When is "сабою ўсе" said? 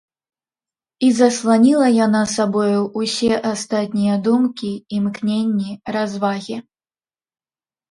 2.35-3.31